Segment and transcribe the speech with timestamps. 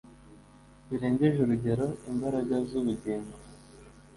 [0.89, 3.35] birengeje urugero imbaraga zubugingo